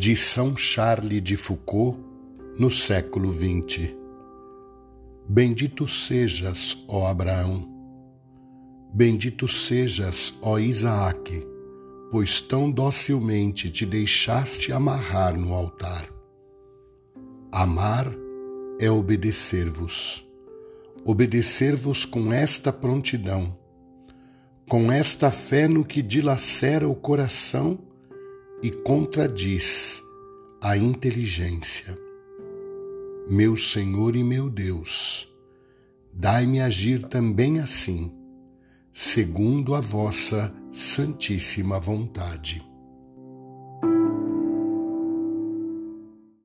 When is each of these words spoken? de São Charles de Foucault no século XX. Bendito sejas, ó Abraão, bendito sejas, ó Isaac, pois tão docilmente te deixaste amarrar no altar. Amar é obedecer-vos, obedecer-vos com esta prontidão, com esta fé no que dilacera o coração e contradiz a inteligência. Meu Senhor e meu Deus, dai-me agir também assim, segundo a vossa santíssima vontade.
de 0.00 0.16
São 0.16 0.56
Charles 0.56 1.22
de 1.22 1.36
Foucault 1.36 1.98
no 2.58 2.70
século 2.70 3.30
XX. 3.30 3.90
Bendito 5.28 5.86
sejas, 5.86 6.82
ó 6.88 7.06
Abraão, 7.06 7.70
bendito 8.94 9.46
sejas, 9.46 10.38
ó 10.40 10.58
Isaac, 10.58 11.46
pois 12.10 12.40
tão 12.40 12.70
docilmente 12.70 13.68
te 13.68 13.84
deixaste 13.84 14.72
amarrar 14.72 15.38
no 15.38 15.52
altar. 15.52 16.08
Amar 17.52 18.10
é 18.80 18.90
obedecer-vos, 18.90 20.26
obedecer-vos 21.04 22.06
com 22.06 22.32
esta 22.32 22.72
prontidão, 22.72 23.54
com 24.66 24.90
esta 24.90 25.30
fé 25.30 25.68
no 25.68 25.84
que 25.84 26.00
dilacera 26.00 26.88
o 26.88 26.94
coração 26.94 27.89
e 28.62 28.70
contradiz 28.70 30.02
a 30.60 30.76
inteligência. 30.76 31.98
Meu 33.28 33.56
Senhor 33.56 34.16
e 34.16 34.22
meu 34.22 34.50
Deus, 34.50 35.28
dai-me 36.12 36.60
agir 36.60 37.06
também 37.06 37.60
assim, 37.60 38.14
segundo 38.92 39.74
a 39.74 39.80
vossa 39.80 40.54
santíssima 40.72 41.78
vontade. 41.80 42.69